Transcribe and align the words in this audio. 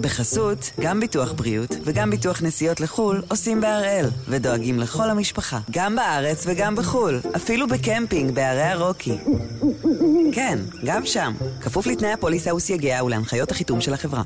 בחסות, 0.00 0.70
גם 0.80 1.00
ביטוח 1.00 1.32
בריאות 1.32 1.70
וגם 1.84 2.10
ביטוח 2.10 2.42
נסיעות 2.42 2.80
לחו"ל 2.80 3.22
עושים 3.28 3.60
בהראל, 3.60 4.06
ודואגים 4.28 4.78
לכל 4.78 5.10
המשפחה, 5.10 5.58
גם 5.70 5.96
בארץ 5.96 6.44
וגם 6.48 6.76
בחו"ל, 6.76 7.20
אפילו 7.36 7.66
בקמפינג 7.68 8.34
בערי 8.34 8.62
הרוקי. 8.62 9.16
כן, 10.32 10.58
גם 10.84 11.06
שם, 11.06 11.32
כפוף 11.60 11.86
לתנאי 11.86 12.12
הפוליסה 12.12 12.54
וסייגיה 12.54 13.04
ולהנחיות 13.04 13.50
החיתום 13.50 13.80
של 13.80 13.94
החברה. 13.94 14.22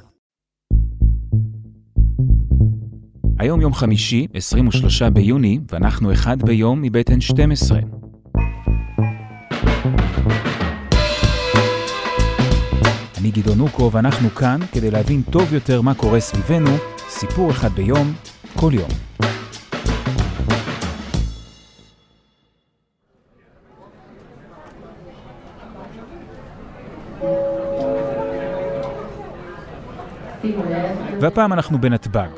היום 3.38 3.60
יום 3.60 3.74
חמישי, 3.74 4.26
23 4.34 5.02
ביוני, 5.02 5.58
ואנחנו 5.72 6.12
אחד 6.12 6.42
ביום 6.42 6.82
מבית 6.82 7.10
N12. 7.10 7.74
אני 13.24 13.32
גדעון 13.32 13.60
אוקו, 13.60 13.92
ואנחנו 13.92 14.30
כאן 14.30 14.60
כדי 14.72 14.90
להבין 14.90 15.22
טוב 15.30 15.54
יותר 15.54 15.80
מה 15.80 15.94
קורה 15.94 16.20
סביבנו, 16.20 16.70
סיפור 17.08 17.50
אחד 17.50 17.72
ביום, 17.72 18.14
כל 18.56 18.72
יום. 18.74 18.88
והפעם 31.20 31.52
אנחנו 31.52 31.80
בנתב"ג. 31.80 32.28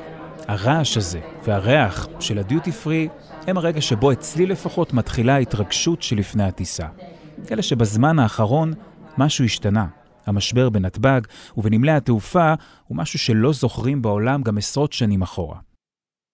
הרעש 0.48 0.96
הזה 0.96 1.20
והריח 1.44 2.08
של 2.20 2.38
הדיוטי 2.38 2.72
פרי 2.72 3.08
הם 3.46 3.56
הרגע 3.56 3.80
שבו 3.80 4.12
אצלי 4.12 4.46
לפחות 4.46 4.92
מתחילה 4.92 5.34
ההתרגשות 5.34 6.02
שלפני 6.02 6.44
הטיסה. 6.44 6.86
כאלה 7.46 7.62
שבזמן 7.62 8.18
האחרון 8.18 8.72
משהו 9.18 9.44
השתנה. 9.44 9.86
המשבר 10.26 10.70
בנתב"ג 10.70 11.20
ובנמלי 11.56 11.92
התעופה 11.92 12.54
הוא 12.84 12.96
משהו 12.96 13.18
שלא 13.18 13.52
זוכרים 13.52 14.02
בעולם 14.02 14.42
גם 14.42 14.58
עשרות 14.58 14.92
שנים 14.92 15.22
אחורה. 15.22 15.58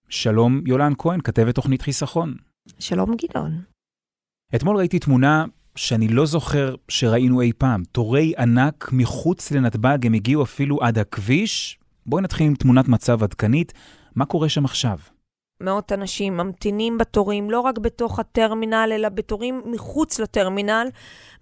שלום, 0.09 0.61
יולן 0.65 0.93
כהן, 0.97 1.21
כתבת 1.21 1.55
תוכנית 1.55 1.81
חיסכון. 1.81 2.35
שלום 2.79 3.15
גדעון. 3.15 3.61
אתמול 4.55 4.77
ראיתי 4.77 4.99
תמונה 4.99 5.45
שאני 5.75 6.07
לא 6.07 6.25
זוכר 6.25 6.75
שראינו 6.89 7.41
אי 7.41 7.51
פעם. 7.57 7.83
תורי 7.91 8.33
ענק 8.37 8.89
מחוץ 8.91 9.51
לנתב"ג, 9.51 10.05
הם 10.05 10.13
הגיעו 10.13 10.43
אפילו 10.43 10.81
עד 10.81 10.97
הכביש. 10.97 11.79
בואי 12.05 12.23
נתחיל 12.23 12.47
עם 12.47 12.55
תמונת 12.55 12.87
מצב 12.87 13.23
עדכנית. 13.23 13.73
מה 14.15 14.25
קורה 14.25 14.49
שם 14.49 14.65
עכשיו? 14.65 14.97
מאות 15.63 15.91
אנשים 15.91 16.37
ממתינים 16.37 16.97
בתורים, 16.97 17.51
לא 17.51 17.59
רק 17.59 17.77
בתוך 17.77 18.19
הטרמינל, 18.19 18.89
אלא 18.93 19.09
בתורים 19.09 19.61
מחוץ 19.65 20.19
לטרמינל, 20.19 20.87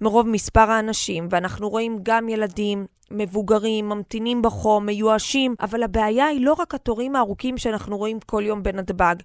מרוב 0.02 0.28
מספר 0.28 0.72
האנשים. 0.72 1.28
ואנחנו 1.32 1.70
רואים 1.70 2.00
גם 2.04 2.30
ילדים, 2.30 2.86
מבוגרים, 3.12 3.90
ממתינים 3.90 4.42
בחום, 4.42 4.86
מיואשים, 4.86 5.56
אבל 5.62 5.84
הבעיה 5.84 6.26
היא 6.26 6.46
לא 6.46 6.54
רק 6.54 6.76
התורים 6.76 7.16
הארוכים 7.16 7.58
שאנחנו 7.58 7.98
רואים 7.98 8.20
כל 8.26 8.44
יום 8.46 8.64
בנתב"ג. 8.64 9.16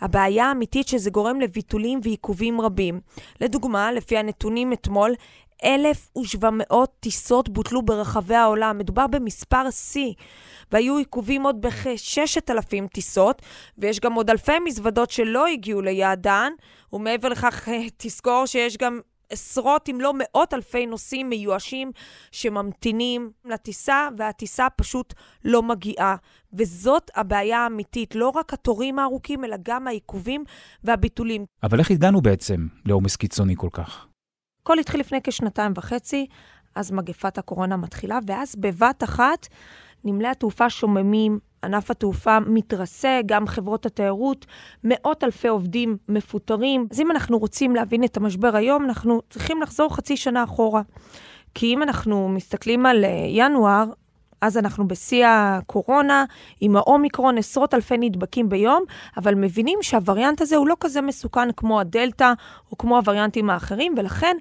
הבעיה 0.00 0.46
האמיתית 0.46 0.88
שזה 0.88 1.10
גורם 1.10 1.40
לביטולים 1.40 2.00
ועיכובים 2.02 2.60
רבים. 2.60 3.00
לדוגמה, 3.40 3.92
לפי 3.92 4.18
הנתונים 4.18 4.72
אתמול, 4.72 5.14
1,700 5.64 6.90
טיסות 7.00 7.48
בוטלו 7.48 7.82
ברחבי 7.82 8.34
העולם. 8.34 8.78
מדובר 8.78 9.06
במספר 9.06 9.70
שיא. 9.70 10.12
והיו 10.72 10.96
עיכובים 10.96 11.42
עוד 11.42 11.60
בכ-6,000 11.60 12.88
טיסות, 12.92 13.42
ויש 13.78 14.00
גם 14.00 14.12
עוד 14.12 14.30
אלפי 14.30 14.58
מזוודות 14.64 15.10
שלא 15.10 15.46
הגיעו 15.46 15.80
ליעדן, 15.80 16.52
ומעבר 16.92 17.28
לכך, 17.28 17.68
תזכור 17.98 18.46
שיש 18.46 18.76
גם 18.76 19.00
עשרות 19.30 19.88
אם 19.88 20.00
לא 20.00 20.12
מאות 20.16 20.54
אלפי 20.54 20.86
נוסעים 20.86 21.28
מיואשים 21.28 21.92
שממתינים 22.32 23.30
לטיסה, 23.44 24.08
והטיסה 24.18 24.66
פשוט 24.76 25.14
לא 25.44 25.62
מגיעה. 25.62 26.16
וזאת 26.52 27.10
הבעיה 27.14 27.58
האמיתית, 27.58 28.14
לא 28.14 28.28
רק 28.28 28.52
התורים 28.52 28.98
הארוכים, 28.98 29.44
אלא 29.44 29.56
גם 29.62 29.86
העיכובים 29.86 30.44
והביטולים. 30.84 31.44
אבל 31.62 31.78
איך 31.78 31.90
הגענו 31.90 32.20
בעצם 32.20 32.66
לעומס 32.84 33.16
קיצוני 33.16 33.54
כל 33.56 33.68
כך? 33.72 34.06
הכל 34.62 34.78
התחיל 34.78 35.00
לפני 35.00 35.18
כשנתיים 35.24 35.72
וחצי, 35.76 36.26
אז 36.74 36.92
מגפת 36.92 37.38
הקורונה 37.38 37.76
מתחילה, 37.76 38.18
ואז 38.26 38.56
בבת 38.56 39.04
אחת 39.04 39.48
נמלי 40.04 40.28
התעופה 40.28 40.70
שוממים, 40.70 41.38
ענף 41.64 41.90
התעופה 41.90 42.40
מתרסק, 42.40 43.22
גם 43.26 43.46
חברות 43.46 43.86
התיירות, 43.86 44.46
מאות 44.84 45.24
אלפי 45.24 45.48
עובדים 45.48 45.96
מפוטרים. 46.08 46.86
אז 46.90 47.00
אם 47.00 47.10
אנחנו 47.10 47.38
רוצים 47.38 47.74
להבין 47.74 48.04
את 48.04 48.16
המשבר 48.16 48.56
היום, 48.56 48.84
אנחנו 48.84 49.20
צריכים 49.30 49.62
לחזור 49.62 49.96
חצי 49.96 50.16
שנה 50.16 50.44
אחורה. 50.44 50.82
כי 51.54 51.74
אם 51.74 51.82
אנחנו 51.82 52.28
מסתכלים 52.28 52.86
על 52.86 53.04
אה, 53.04 53.10
ינואר, 53.28 53.84
אז 54.40 54.58
אנחנו 54.58 54.88
בשיא 54.88 55.26
הקורונה, 55.28 56.24
עם 56.60 56.76
האומיקרון, 56.76 57.38
עשרות 57.38 57.74
אלפי 57.74 57.98
נדבקים 57.98 58.48
ביום, 58.48 58.84
אבל 59.16 59.34
מבינים 59.34 59.78
שהווריאנט 59.82 60.40
הזה 60.40 60.56
הוא 60.56 60.68
לא 60.68 60.76
כזה 60.80 61.00
מסוכן 61.00 61.52
כמו 61.52 61.80
הדלתא 61.80 62.32
או 62.72 62.78
כמו 62.78 62.96
הווריאנטים 62.96 63.50
האחרים, 63.50 63.94
ולכן 63.96 64.36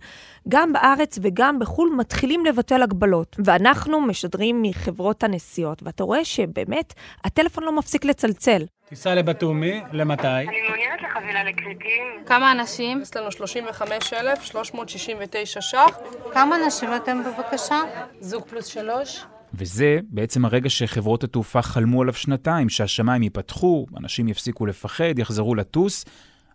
גם 0.50 0.74
בארץ 0.74 1.20
וגם 1.22 1.60
בחו"ל 1.60 1.90
מתחילים 1.98 2.46
לבטל 2.46 2.84
הגבלות. 2.84 3.36
ואנחנו 3.46 4.02
משדרים 4.02 4.62
מחברות 4.62 5.24
הנסיעות, 5.24 5.84
ואתה 5.84 6.04
רואה 6.04 6.26
שבאמת 6.26 6.94
הטלפון 7.24 7.64
לא 7.64 7.72
מפסיק 7.72 8.06
לצלצל. 8.06 8.66
טיסה 8.90 9.16
לבתומי, 9.16 9.82
למתי? 9.92 10.28
אני 10.28 10.62
מעוניינת 10.68 11.02
לחבילה 11.02 11.44
לכרתים. 11.44 12.24
כמה 12.26 12.52
אנשים? 12.52 13.02
יש 13.02 13.16
לנו 13.16 13.32
35,369 13.32 15.62
ש"ח. 15.62 15.98
כמה 16.34 16.56
אנשים 16.56 16.96
אתם 16.96 17.22
בבקשה? 17.24 17.78
זוג 18.20 18.44
פלוס 18.44 18.66
שלוש. 18.66 19.26
וזה 19.54 20.00
בעצם 20.10 20.46
הרגע 20.46 20.70
שחברות 20.70 21.24
התעופה 21.24 21.62
חלמו 21.62 22.02
עליו 22.02 22.14
שנתיים, 22.14 22.70
שהשמיים 22.70 23.24
ייפתחו, 23.24 23.86
אנשים 23.98 24.28
יפסיקו 24.28 24.66
לפחד, 24.66 25.20
יחזרו 25.20 25.56
לטוס. 25.56 26.06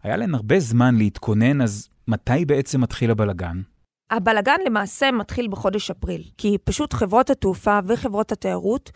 היה 0.03 0.17
להם 0.17 0.35
הרבה 0.35 0.61
זמן 0.61 0.95
להתכונן, 0.95 1.63
אז 1.63 1.89
מתי 2.09 2.45
בעצם 2.45 2.81
מתחיל 2.81 3.11
הבלגן? 3.11 3.61
הבלגן 4.11 4.57
למעשה 4.67 5.11
מתחיל 5.11 5.49
בחודש 5.49 5.91
אפריל, 5.91 6.23
כי 6.39 6.57
פשוט 6.65 6.93
חברות 6.93 7.31
התעופה 7.31 7.79
וחברות 7.87 8.33
התיירות, 8.33 8.91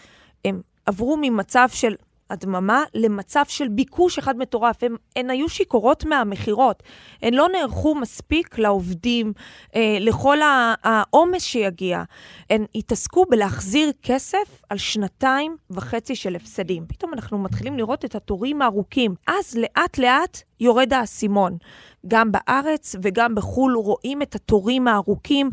הם 0.45 0.61
עברו 0.87 1.17
ממצב 1.21 1.69
של 1.73 1.95
הדממה 2.31 2.85
למצב 2.95 3.45
של 3.49 3.69
ביקוש 3.69 4.19
אחד 4.19 4.39
מטורף. 4.39 4.83
הן, 4.83 4.97
הן 5.17 5.31
היו 5.31 5.49
שיכורות 5.49 6.05
מהמכירות. 6.05 6.83
הן 7.23 7.35
לא 7.35 7.49
נערכו 7.53 7.95
מספיק 7.95 8.59
לעובדים, 8.59 9.33
אה, 9.77 9.97
לכל 10.01 10.39
העומס 10.83 11.43
שיגיע. 11.43 12.03
הן 12.51 12.65
התעסקו 12.75 13.25
בלהחזיר 13.31 13.93
כסף 14.03 14.63
על 14.71 14.79
שנתיים 14.79 15.57
וחצי 15.71 16.15
של 16.15 16.37
הפסדים. 16.37 16.85
פתאום 16.89 17.15
אנחנו 17.15 17.39
מתחילים 17.39 17.77
לראות 17.77 18.05
את 18.05 18.15
התורים 18.15 18.63
הארוכים. 18.63 19.15
אז 19.27 19.57
לאט-לאט 19.57 20.43
יורד 20.61 20.93
האסימון. 20.93 21.57
גם 22.07 22.33
בארץ 22.33 22.97
וגם 23.03 23.35
בחו"ל 23.35 23.77
רואים 23.77 24.23
את 24.23 24.35
התורים 24.35 24.89
הארוכים. 24.89 25.51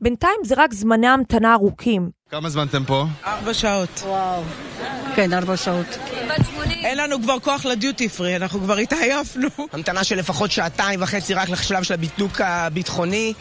בינתיים 0.00 0.40
זה 0.44 0.54
רק 0.58 0.72
זמני 0.72 1.06
המתנה 1.06 1.54
ארוכים. 1.54 2.15
כמה 2.30 2.48
זמן 2.48 2.66
אתם 2.66 2.84
פה? 2.84 3.04
ארבע 3.26 3.54
שעות. 3.54 4.02
וואו. 4.06 4.42
כן, 5.16 5.32
ארבע 5.32 5.56
שעות. 5.56 5.86
אין 6.70 6.98
לנו 6.98 7.22
כבר 7.22 7.38
כוח 7.40 7.64
לדיוטי 7.64 8.08
פרי, 8.08 8.36
אנחנו 8.36 8.60
כבר 8.60 8.76
התעייפנו. 8.76 9.48
המתנה 9.72 10.04
של 10.04 10.18
לפחות 10.18 10.50
שעתיים 10.50 11.02
וחצי 11.02 11.34
רק 11.34 11.48
לשלב 11.48 11.82
של 11.82 11.94
הבידוק 11.94 12.40
הביטחוני. 12.40 13.32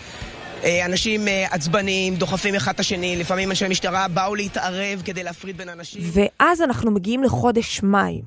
אה, 0.64 0.86
אנשים 0.86 1.28
אה, 1.28 1.48
עצבניים, 1.52 2.16
דוחפים 2.16 2.56
אחד 2.56 2.74
את 2.74 2.80
השני, 2.80 3.16
לפעמים 3.16 3.50
אנשי 3.50 3.68
משטרה 3.68 4.08
באו 4.08 4.36
להתערב 4.36 5.02
כדי 5.06 5.24
להפריד 5.24 5.58
בין 5.58 5.70
אנשים. 5.70 6.02
ואז 6.14 6.62
אנחנו 6.62 6.92
מגיעים 6.92 7.24
לחודש 7.24 7.84
מאי. 7.84 8.22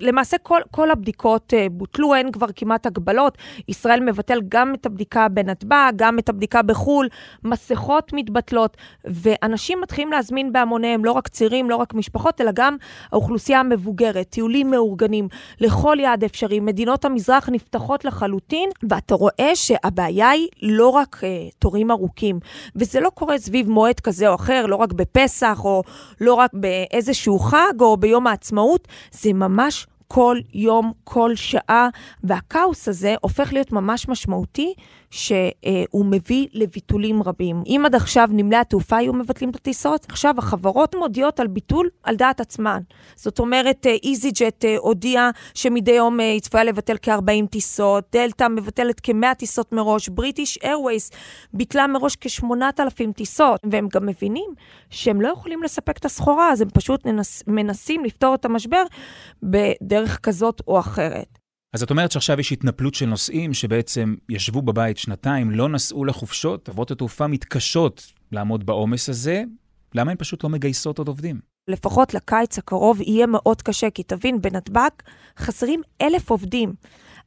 למעשה 0.00 0.38
כל, 0.38 0.60
כל 0.70 0.90
הבדיקות 0.90 1.52
uh, 1.52 1.72
בוטלו, 1.72 2.14
אין 2.14 2.32
כבר 2.32 2.46
כמעט 2.56 2.86
הגבלות. 2.86 3.38
ישראל 3.68 4.00
מבטל 4.00 4.40
גם 4.48 4.74
את 4.74 4.86
הבדיקה 4.86 5.28
בנתב"ג, 5.28 5.92
גם 5.96 6.18
את 6.18 6.28
הבדיקה 6.28 6.62
בחו"ל, 6.62 7.08
מסכות 7.44 8.12
מתבטלות, 8.12 8.76
ואנשים 9.04 9.80
מתחילים 9.80 10.12
להזמין 10.12 10.52
בהמוניהם, 10.52 11.04
לא 11.04 11.12
רק 11.12 11.28
צעירים, 11.28 11.70
לא 11.70 11.76
רק 11.76 11.94
משפחות, 11.94 12.40
אלא 12.40 12.50
גם 12.54 12.76
האוכלוסייה 13.12 13.60
המבוגרת, 13.60 14.26
טיולים 14.30 14.70
מאורגנים 14.70 15.28
לכל 15.60 15.96
יעד 16.00 16.24
אפשרי. 16.24 16.60
מדינות 16.60 17.04
המזרח 17.04 17.48
נפתחות 17.48 18.04
לחלוטין, 18.04 18.70
ואתה 18.88 19.14
רואה 19.14 19.50
שהבעיה 19.54 20.30
היא 20.30 20.48
לא 20.62 20.88
רק 20.88 21.16
uh, 21.16 21.54
תורים 21.58 21.90
ארוכים, 21.90 22.40
וזה 22.76 23.00
לא 23.00 23.10
קורה 23.10 23.38
סביב 23.38 23.70
מועד 23.70 24.00
כזה 24.00 24.28
או 24.28 24.34
אחר, 24.34 24.66
לא 24.66 24.76
רק 24.76 24.92
בפסח, 24.92 25.60
או 25.64 25.82
לא 26.20 26.34
רק 26.34 26.50
באיזשהו 26.54 27.38
חג, 27.38 27.80
או 27.80 27.96
ביום 27.96 28.26
העצמאות, 28.26 28.88
זה 29.10 29.32
ממש 29.32 29.86
כל 30.08 30.38
יום, 30.54 30.92
כל 31.04 31.30
שעה, 31.34 31.88
והכאוס 32.24 32.88
הזה 32.88 33.14
הופך 33.20 33.52
להיות 33.52 33.72
ממש 33.72 34.08
משמעותי 34.08 34.74
שהוא 35.10 36.06
מביא 36.06 36.46
לביטולים 36.52 37.22
רבים. 37.22 37.62
אם 37.66 37.82
עד 37.86 37.94
עכשיו 37.94 38.28
נמלי 38.32 38.56
התעופה 38.56 38.96
היו 38.96 39.12
מבטלים 39.12 39.50
את 39.50 39.56
הטיסות, 39.56 40.06
עכשיו 40.08 40.34
החברות 40.38 40.94
מודיעות 40.94 41.40
על 41.40 41.46
ביטול 41.46 41.88
על 42.02 42.16
דעת 42.16 42.40
עצמן. 42.40 42.80
זאת 43.16 43.38
אומרת, 43.38 43.86
איזי 44.02 44.30
ג'ט 44.30 44.64
הודיע 44.78 45.30
שמדי 45.54 45.90
יום 45.90 46.20
היא 46.20 46.40
צפויה 46.40 46.64
לבטל 46.64 46.96
כ-40 47.02 47.46
טיסות, 47.50 48.04
דלתא 48.12 48.48
מבטלת 48.48 49.00
כ-100 49.02 49.34
טיסות 49.34 49.72
מראש, 49.72 50.08
בריטיש 50.08 50.58
איירווייס 50.64 51.10
ביטלה 51.52 51.86
מראש 51.86 52.16
כ-8,000 52.20 53.12
טיסות, 53.16 53.60
והם 53.70 53.88
גם 53.94 54.06
מבינים 54.06 54.50
שהם 54.90 55.20
לא 55.20 55.28
יכולים 55.28 55.62
לספק 55.62 55.98
את 55.98 56.04
הסחורה, 56.04 56.52
אז 56.52 56.60
הם 56.60 56.68
פשוט 56.74 57.06
מנס, 57.06 57.42
מנסים 57.46 58.04
לפתור 58.04 58.34
את 58.34 58.44
המשבר 58.44 58.82
בדרך 59.42 60.18
כזאת 60.22 60.62
או 60.68 60.78
אחרת. 60.78 61.37
אז 61.72 61.82
את 61.82 61.90
אומרת 61.90 62.12
שעכשיו 62.12 62.40
יש 62.40 62.52
התנפלות 62.52 62.94
של 62.94 63.06
נוסעים 63.06 63.54
שבעצם 63.54 64.14
ישבו 64.28 64.62
בבית 64.62 64.98
שנתיים, 64.98 65.50
לא 65.50 65.68
נסעו 65.68 66.04
לחופשות, 66.04 66.68
חברות 66.68 66.90
התעופה 66.90 67.26
מתקשות 67.26 68.12
לעמוד 68.32 68.66
בעומס 68.66 69.08
הזה, 69.08 69.42
למה 69.94 70.10
הן 70.10 70.16
פשוט 70.16 70.44
לא 70.44 70.50
מגייסות 70.50 70.98
עוד 70.98 71.08
עובדים? 71.08 71.40
לפחות 71.68 72.14
לקיץ 72.14 72.58
הקרוב 72.58 73.00
יהיה 73.00 73.26
מאוד 73.26 73.62
קשה, 73.62 73.90
כי 73.90 74.02
תבין, 74.02 74.40
בנתב"ג 74.40 74.90
חסרים 75.38 75.80
אלף 76.02 76.30
עובדים. 76.30 76.72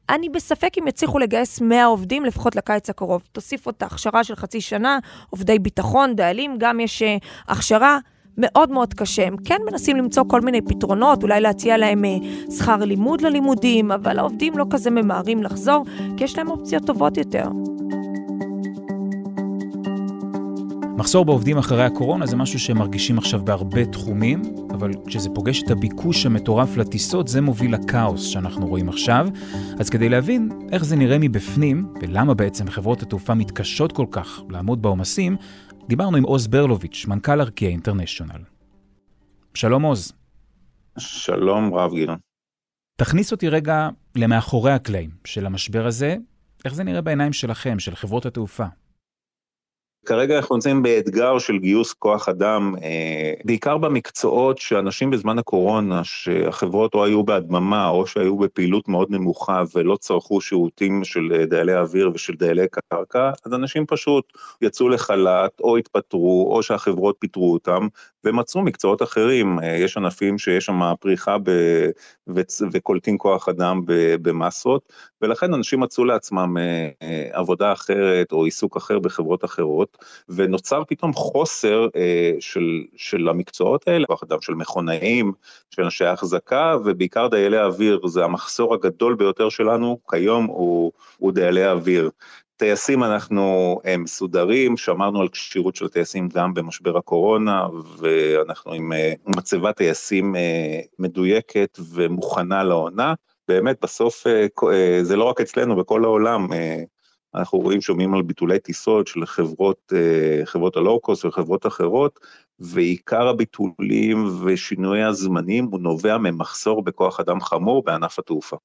אני 0.09 0.29
בספק 0.29 0.77
אם 0.77 0.87
יצליחו 0.87 1.19
לגייס 1.19 1.61
100 1.61 1.85
עובדים 1.85 2.25
לפחות 2.25 2.55
לקיץ 2.55 2.89
הקרוב. 2.89 3.23
תוסיף 3.31 3.67
את 3.67 3.83
ההכשרה 3.83 4.23
של 4.23 4.35
חצי 4.35 4.61
שנה, 4.61 4.99
עובדי 5.29 5.59
ביטחון, 5.59 6.15
דיילים, 6.15 6.55
גם 6.59 6.79
יש 6.79 7.01
uh, 7.01 7.05
הכשרה. 7.47 7.99
מאוד 8.37 8.71
מאוד 8.71 8.93
קשה. 8.93 9.27
הם 9.27 9.35
כן 9.45 9.57
מנסים 9.71 9.97
למצוא 9.97 10.23
כל 10.27 10.41
מיני 10.41 10.61
פתרונות, 10.61 11.23
אולי 11.23 11.41
להציע 11.41 11.77
להם 11.77 12.05
אה, 12.05 12.17
שכר 12.57 12.77
לימוד 12.77 13.21
ללימודים, 13.21 13.91
אבל 13.91 14.19
העובדים 14.19 14.57
לא 14.57 14.65
כזה 14.69 14.91
ממהרים 14.91 15.43
לחזור, 15.43 15.85
כי 16.17 16.23
יש 16.23 16.37
להם 16.37 16.49
אופציות 16.49 16.85
טובות 16.85 17.17
יותר. 17.17 17.47
מחסור 21.01 21.25
בעובדים 21.25 21.57
אחרי 21.57 21.83
הקורונה 21.83 22.25
זה 22.25 22.35
משהו 22.35 22.59
שהם 22.59 22.77
מרגישים 22.77 23.17
עכשיו 23.17 23.45
בהרבה 23.45 23.85
תחומים, 23.85 24.41
אבל 24.71 24.91
כשזה 25.07 25.29
פוגש 25.35 25.63
את 25.63 25.71
הביקוש 25.71 26.25
המטורף 26.25 26.77
לטיסות, 26.77 27.27
זה 27.27 27.41
מוביל 27.41 27.73
לכאוס 27.73 28.23
שאנחנו 28.23 28.67
רואים 28.67 28.89
עכשיו. 28.89 29.27
אז 29.79 29.89
כדי 29.89 30.09
להבין 30.09 30.49
איך 30.71 30.85
זה 30.85 30.95
נראה 30.95 31.17
מבפנים, 31.19 31.87
ולמה 32.01 32.33
בעצם 32.33 32.69
חברות 32.69 33.01
התעופה 33.01 33.33
מתקשות 33.33 33.91
כל 33.91 34.05
כך 34.11 34.41
לעמוד 34.49 34.81
בעומסים, 34.81 35.35
דיברנו 35.91 36.17
עם 36.17 36.23
עוז 36.23 36.47
ברלוביץ', 36.47 37.05
מנכ"ל 37.07 37.41
ארקיע 37.41 37.69
אינטרנשיונל. 37.69 38.43
שלום 39.53 39.83
עוז. 39.83 40.13
שלום 40.97 41.73
רב 41.73 41.93
גילון. 41.93 42.17
תכניס 43.01 43.31
אותי 43.31 43.49
רגע 43.49 43.89
למאחורי 44.15 44.71
הקלעים 44.71 45.09
של 45.25 45.45
המשבר 45.45 45.87
הזה, 45.87 46.15
איך 46.65 46.73
זה 46.73 46.83
נראה 46.83 47.01
בעיניים 47.01 47.33
שלכם, 47.33 47.79
של 47.79 47.95
חברות 47.95 48.25
התעופה? 48.25 48.65
כרגע 50.05 50.37
אנחנו 50.37 50.55
נמצאים 50.55 50.83
באתגר 50.83 51.39
של 51.39 51.57
גיוס 51.57 51.93
כוח 51.93 52.29
אדם, 52.29 52.75
אה, 52.83 53.33
בעיקר 53.43 53.77
במקצועות 53.77 54.57
שאנשים 54.57 55.09
בזמן 55.11 55.39
הקורונה, 55.39 56.03
שהחברות 56.03 56.93
או 56.93 57.05
היו 57.05 57.23
בהדממה 57.23 57.87
או 57.87 58.07
שהיו 58.07 58.37
בפעילות 58.37 58.87
מאוד 58.87 59.11
נמוכה 59.11 59.63
ולא 59.75 59.95
צרכו 59.95 60.41
שירותים 60.41 61.03
של 61.03 61.33
אה, 61.33 61.45
דיילי 61.45 61.75
אוויר 61.77 62.11
ושל 62.13 62.33
דיילי 62.33 62.65
קרקע, 62.67 63.31
אז 63.45 63.53
אנשים 63.53 63.85
פשוט 63.85 64.33
יצאו 64.61 64.89
לחל"ת 64.89 65.59
או 65.59 65.77
התפטרו 65.77 66.55
או 66.55 66.63
שהחברות 66.63 67.15
פיטרו 67.19 67.53
אותם 67.53 67.87
ומצאו 68.25 68.61
מקצועות 68.61 69.01
אחרים. 69.01 69.59
אה, 69.59 69.75
יש 69.77 69.97
ענפים 69.97 70.37
שיש 70.37 70.65
שם 70.65 70.81
פריחה 70.99 71.37
ב... 71.43 71.51
וקולטים 72.71 73.17
כוח 73.17 73.49
אדם 73.49 73.81
במסות, 74.21 74.93
ולכן 75.21 75.53
אנשים 75.53 75.79
מצאו 75.79 76.05
לעצמם 76.05 76.57
עבודה 77.31 77.71
אחרת 77.71 78.31
או 78.31 78.45
עיסוק 78.45 78.77
אחר 78.77 78.99
בחברות 78.99 79.45
אחרות. 79.45 79.97
ונוצר 80.29 80.83
פתאום 80.87 81.13
חוסר 81.13 81.87
אה, 81.95 82.31
של, 82.39 82.83
של 82.95 83.29
המקצועות 83.29 83.87
האלה, 83.87 84.05
כוח 84.05 84.23
אדם 84.23 84.41
של 84.41 84.53
מכונאים, 84.53 85.31
של 85.69 85.83
אנשי 85.83 86.05
החזקה, 86.05 86.75
ובעיקר 86.85 87.27
דיילי 87.27 87.61
אוויר, 87.61 88.07
זה 88.07 88.25
המחסור 88.25 88.73
הגדול 88.73 89.15
ביותר 89.15 89.49
שלנו 89.49 89.99
כיום 90.09 90.45
הוא, 90.45 90.91
הוא 91.17 91.31
דיילי 91.31 91.67
אוויר. 91.67 92.09
טייסים 92.61 93.03
אנחנו 93.03 93.79
אה, 93.85 93.97
מסודרים, 93.97 94.77
שמרנו 94.77 95.21
על 95.21 95.29
כשירות 95.29 95.75
של 95.75 95.87
טייסים 95.87 96.29
גם 96.29 96.53
במשבר 96.53 96.97
הקורונה, 96.97 97.67
ואנחנו 97.97 98.73
עם 98.73 98.93
אה, 98.93 99.13
מצבת 99.27 99.77
טייסים 99.77 100.35
אה, 100.35 100.79
מדויקת 100.99 101.79
ומוכנה 101.93 102.63
לעונה. 102.63 103.13
באמת, 103.47 103.77
בסוף 103.81 104.23
זה 105.01 105.15
לא 105.15 105.23
רק 105.23 105.41
אצלנו, 105.41 105.75
בכל 105.75 106.03
העולם, 106.03 106.47
אנחנו 107.35 107.59
רואים, 107.59 107.81
שומעים 107.81 108.13
על 108.13 108.21
ביטולי 108.21 108.59
טיסות 108.59 109.07
של 109.07 109.25
חברות, 109.25 109.93
חברות 110.45 110.77
הלואו-קוסט 110.77 111.25
וחברות 111.25 111.65
אחרות, 111.65 112.19
ועיקר 112.59 113.27
הביטולים 113.27 114.25
ושינוי 114.45 115.03
הזמנים 115.03 115.65
הוא 115.65 115.79
נובע 115.79 116.17
ממחסור 116.17 116.83
בכוח 116.83 117.19
אדם 117.19 117.41
חמור 117.41 117.83
בענף 117.83 118.19
התעופה. 118.19 118.57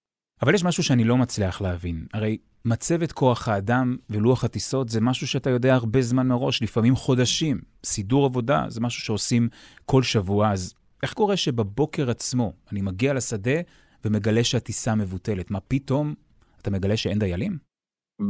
אבל 0.43 0.55
יש 0.55 0.65
משהו 0.65 0.83
שאני 0.83 1.05
לא 1.05 1.17
מצליח 1.17 1.61
להבין. 1.61 2.07
הרי 2.13 2.39
מצבת 2.67 3.13
כוח 3.13 3.49
האדם 3.49 3.97
ולוח 4.11 4.45
הטיסות 4.45 4.89
זה 4.89 5.01
משהו 5.01 5.27
שאתה 5.27 5.51
יודע 5.51 5.75
הרבה 5.75 6.03
זמן 6.03 6.27
מראש, 6.27 6.63
לפעמים 6.63 6.97
חודשים. 6.97 7.61
סידור 7.85 8.25
עבודה 8.25 8.65
זה 8.69 8.81
משהו 8.81 9.03
שעושים 9.03 9.49
כל 9.85 10.03
שבוע, 10.03 10.51
אז 10.51 10.75
איך 11.03 11.13
קורה 11.13 11.37
שבבוקר 11.37 12.11
עצמו 12.11 12.53
אני 12.73 12.81
מגיע 12.81 13.15
לשדה 13.15 13.61
ומגלה 14.05 14.45
שהטיסה 14.45 14.95
מבוטלת? 14.95 15.51
מה 15.51 15.61
פתאום 15.69 16.15
אתה 16.63 16.71
מגלה 16.71 16.97
שאין 16.97 17.19
דיילים? 17.19 17.59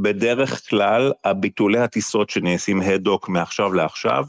בדרך 0.03 0.69
כלל 0.69 1.13
הביטולי 1.25 1.79
הטיסות 1.79 2.31
שנעשים 2.31 2.81
הדוק 2.81 3.29
מעכשיו 3.29 3.73
לעכשיו, 3.73 4.25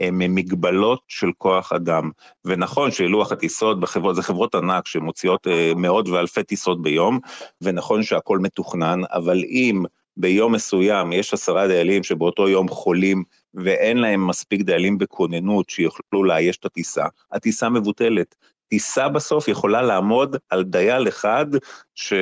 הם 0.00 0.34
מגבלות 0.34 1.00
של 1.08 1.30
כוח 1.38 1.72
אדם. 1.72 2.10
ונכון 2.44 2.90
שלוח 2.90 3.32
הטיסות 3.32 3.80
בחברות, 3.80 4.16
זה 4.16 4.22
חברות 4.22 4.54
ענק 4.54 4.86
שמוציאות 4.86 5.46
אה, 5.46 5.72
מאות 5.76 6.08
ואלפי 6.08 6.42
טיסות 6.42 6.82
ביום, 6.82 7.18
ונכון 7.60 8.02
שהכל 8.02 8.38
מתוכנן, 8.38 9.00
אבל 9.12 9.44
אם 9.44 9.82
ביום 10.16 10.52
מסוים 10.52 11.12
יש 11.12 11.34
עשרה 11.34 11.68
דיילים 11.68 12.02
שבאותו 12.02 12.48
יום 12.48 12.68
חולים 12.68 13.24
ואין 13.54 13.98
להם 13.98 14.26
מספיק 14.26 14.62
דיילים 14.62 14.98
בכוננות 14.98 15.70
שיוכלו 15.70 16.24
לאייש 16.24 16.56
את 16.56 16.64
הטיסה, 16.64 17.04
הטיסה 17.32 17.68
מבוטלת. 17.68 18.34
טיסה 18.68 19.08
בסוף 19.08 19.48
יכולה 19.48 19.82
לעמוד 19.82 20.36
על 20.50 20.64
דייל 20.64 21.08
אחד, 21.08 21.46
שאתה 21.94 22.20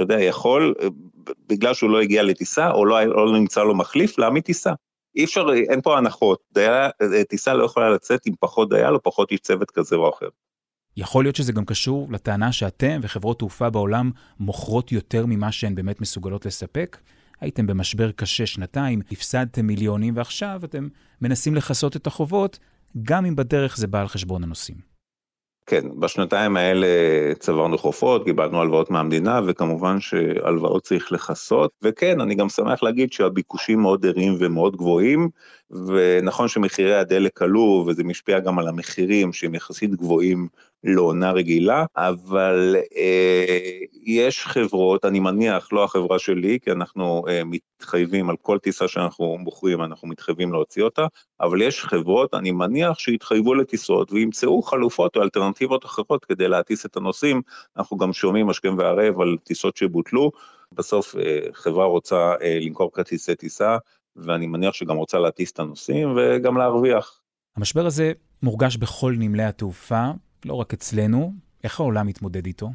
יודע, 0.00 0.20
יכול, 0.20 0.74
בגלל 1.48 1.74
שהוא 1.74 1.90
לא 1.90 2.00
הגיע 2.00 2.22
לטיסה, 2.22 2.70
או 2.70 2.84
לא, 2.84 3.04
לא 3.04 3.32
נמצא 3.32 3.62
לו 3.62 3.74
מחליף, 3.74 4.18
להעמיד 4.18 4.42
טיסה. 4.42 4.72
אי 5.16 5.24
אפשר, 5.24 5.46
אין 5.70 5.80
פה 5.80 5.98
הנחות. 5.98 6.38
דייל, 6.52 6.90
טיסה 7.28 7.54
לא 7.54 7.64
יכולה 7.64 7.90
לצאת 7.90 8.26
עם 8.26 8.34
פחות 8.40 8.68
דייל 8.70 8.94
או 8.94 9.02
פחות 9.02 9.30
איש 9.30 9.40
צוות 9.40 9.70
כזה 9.70 9.96
או 9.96 10.10
אחר. 10.10 10.28
יכול 10.96 11.24
להיות 11.24 11.36
שזה 11.36 11.52
גם 11.52 11.64
קשור 11.64 12.08
לטענה 12.10 12.52
שאתם 12.52 13.00
וחברות 13.02 13.38
תעופה 13.38 13.70
בעולם 13.70 14.10
מוכרות 14.40 14.92
יותר 14.92 15.26
ממה 15.26 15.52
שהן 15.52 15.74
באמת 15.74 16.00
מסוגלות 16.00 16.46
לספק? 16.46 16.98
הייתם 17.40 17.66
במשבר 17.66 18.12
קשה 18.12 18.46
שנתיים, 18.46 19.00
הפסדתם 19.12 19.66
מיליונים, 19.66 20.16
ועכשיו 20.16 20.60
אתם 20.64 20.88
מנסים 21.20 21.54
לכסות 21.54 21.96
את 21.96 22.06
החובות 22.06 22.58
גם 23.02 23.26
אם 23.26 23.36
בדרך 23.36 23.76
זה 23.76 23.86
בא 23.86 24.00
על 24.00 24.08
חשבון 24.08 24.44
הנוסעים. 24.44 24.91
כן, 25.72 26.00
בשנתיים 26.00 26.56
האלה 26.56 26.86
צברנו 27.38 27.78
חופות, 27.78 28.24
קיבלנו 28.24 28.60
הלוואות 28.60 28.90
מהמדינה, 28.90 29.40
וכמובן 29.46 30.00
שהלוואות 30.00 30.82
צריך 30.82 31.12
לכסות. 31.12 31.70
וכן, 31.82 32.20
אני 32.20 32.34
גם 32.34 32.48
שמח 32.48 32.82
להגיד 32.82 33.12
שהביקושים 33.12 33.80
מאוד 33.80 34.06
ערים 34.06 34.36
ומאוד 34.38 34.76
גבוהים, 34.76 35.28
ונכון 35.72 36.48
שמחירי 36.48 36.94
הדלק 36.94 37.42
עלו, 37.42 37.84
וזה 37.86 38.04
משפיע 38.04 38.40
גם 38.40 38.58
על 38.58 38.68
המחירים 38.68 39.32
שהם 39.32 39.54
יחסית 39.54 39.90
גבוהים 39.90 40.48
לעונה 40.84 41.32
רגילה, 41.32 41.84
אבל 41.96 42.76
אה, 42.96 43.78
יש 44.04 44.46
חברות, 44.46 45.04
אני 45.04 45.20
מניח, 45.20 45.72
לא 45.72 45.84
החברה 45.84 46.18
שלי, 46.18 46.58
כי 46.62 46.72
אנחנו 46.72 47.24
אה, 47.28 47.42
מתחייבים 47.44 48.30
על 48.30 48.36
כל 48.42 48.58
טיסה 48.58 48.88
שאנחנו 48.88 49.38
בוחרים, 49.44 49.82
אנחנו 49.82 50.08
מתחייבים 50.08 50.52
להוציא 50.52 50.82
אותה, 50.82 51.06
אבל 51.40 51.62
יש 51.62 51.84
חברות, 51.84 52.34
אני 52.34 52.50
מניח, 52.50 52.98
שיתחייבו 52.98 53.54
לטיסות 53.54 54.12
וימצאו 54.12 54.62
חלופות 54.62 55.16
או 55.16 55.22
אלטרנטיבות 55.22 55.84
אחרות 55.84 56.24
כדי 56.24 56.48
להטיס 56.48 56.86
את 56.86 56.96
הנוסעים. 56.96 57.42
אנחנו 57.76 57.96
גם 57.96 58.12
שומעים 58.12 58.50
השכם 58.50 58.78
והערב 58.78 59.20
על 59.20 59.36
טיסות 59.44 59.76
שבוטלו. 59.76 60.30
בסוף 60.72 61.16
אה, 61.16 61.38
חברה 61.52 61.84
רוצה 61.84 62.34
אה, 62.42 62.58
למכור 62.60 62.92
כרטיסי 62.92 63.34
טיסה, 63.34 63.76
ואני 64.16 64.46
מניח 64.46 64.74
שגם 64.74 64.96
רוצה 64.96 65.18
להטיס 65.18 65.52
את 65.52 65.58
הנוסעים 65.58 66.16
וגם 66.16 66.56
להרוויח. 66.56 67.20
המשבר 67.56 67.86
הזה 67.86 68.12
מורגש 68.42 68.76
בכל 68.76 69.14
נמלי 69.18 69.44
התעופה, 69.44 70.10
לא 70.44 70.54
רק 70.54 70.72
אצלנו. 70.72 71.32
איך 71.64 71.80
העולם 71.80 72.06
מתמודד 72.06 72.46
איתו? 72.46 72.68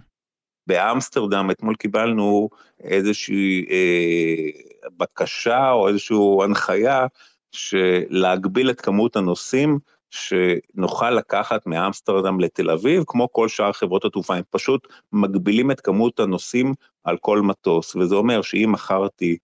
באמסטרדם 0.67 1.51
אתמול 1.51 1.75
קיבלנו 1.75 2.50
איזושהי 2.84 3.65
אה, 3.70 4.50
בקשה 4.98 5.72
או 5.72 5.88
איזושהי 5.88 6.17
הנחיה 6.44 7.08
שלהגביל 7.51 8.70
את 8.70 8.82
כמות 8.82 9.15
הנוסעים 9.15 9.79
שנוכל 10.10 11.12
לקחת 11.12 11.67
מאמסטרדם 11.67 12.39
לתל 12.39 12.70
אביב, 12.70 13.03
כמו 13.08 13.32
כל 13.32 13.48
שאר 13.48 13.72
חברות 13.72 14.06
התעופה, 14.06 14.36
הם 14.36 14.44
פשוט 14.50 14.88
מגבילים 15.13 15.72
את 15.72 15.82
כמות 15.82 16.20
הנוסעים 16.20 16.74
על 17.03 17.17
כל 17.17 17.41
מטוס, 17.41 17.96
וזה 17.96 18.15
אומר 18.15 18.41
שאם 18.41 18.70
מכרתי 18.72 19.38